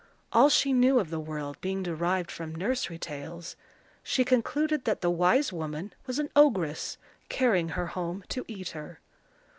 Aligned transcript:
All 0.33 0.49
she 0.49 0.73
knew 0.73 0.97
of 0.97 1.11
the 1.11 1.19
world 1.19 1.61
being 1.61 1.83
derived 1.83 2.31
from 2.31 2.55
nursery 2.55 2.97
tales, 2.97 3.55
she 4.01 4.25
concluded 4.25 4.83
that 4.85 5.01
the 5.01 5.11
wise 5.11 5.53
woman 5.53 5.93
was 6.07 6.17
an 6.17 6.31
ogress, 6.35 6.97
carrying 7.29 7.69
her 7.69 7.85
home 7.85 8.23
to 8.29 8.43
eat 8.47 8.69
her. 8.69 8.99